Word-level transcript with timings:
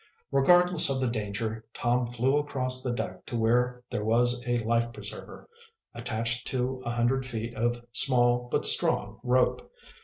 Regardless 0.31 0.89
of 0.89 0.99
the 0.99 1.05
danger, 1.05 1.63
Tom 1.75 2.07
flew 2.07 2.37
across 2.37 2.81
the 2.81 2.91
deck 2.91 3.23
to 3.27 3.37
where 3.37 3.83
there 3.91 4.03
was 4.03 4.43
a 4.47 4.55
life 4.65 4.91
preserver, 4.91 5.47
attached 5.93 6.47
to 6.47 6.81
a 6.83 6.89
hundred 6.89 7.23
feet 7.23 7.53
of 7.53 7.85
small, 7.91 8.47
but 8.49 8.65
strong, 8.65 9.19
rope. 9.21 9.71